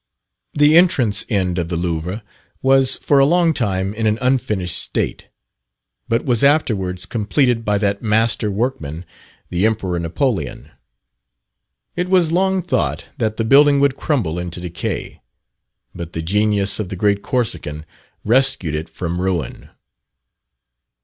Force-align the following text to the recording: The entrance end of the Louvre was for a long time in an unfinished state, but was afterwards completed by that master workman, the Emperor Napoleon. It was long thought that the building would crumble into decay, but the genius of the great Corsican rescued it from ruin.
The 0.55 0.75
entrance 0.77 1.25
end 1.29 1.59
of 1.59 1.67
the 1.67 1.75
Louvre 1.75 2.23
was 2.63 2.97
for 2.97 3.19
a 3.19 3.25
long 3.27 3.53
time 3.53 3.93
in 3.93 4.07
an 4.07 4.17
unfinished 4.19 4.75
state, 4.79 5.27
but 6.09 6.25
was 6.25 6.43
afterwards 6.43 7.05
completed 7.05 7.63
by 7.63 7.77
that 7.77 8.01
master 8.01 8.49
workman, 8.49 9.05
the 9.49 9.63
Emperor 9.67 9.99
Napoleon. 9.99 10.71
It 11.95 12.09
was 12.09 12.31
long 12.31 12.63
thought 12.63 13.09
that 13.19 13.37
the 13.37 13.45
building 13.45 13.79
would 13.79 13.95
crumble 13.95 14.39
into 14.39 14.59
decay, 14.59 15.21
but 15.93 16.13
the 16.13 16.23
genius 16.23 16.79
of 16.79 16.89
the 16.89 16.95
great 16.95 17.21
Corsican 17.21 17.85
rescued 18.25 18.73
it 18.73 18.89
from 18.89 19.21
ruin. 19.21 19.69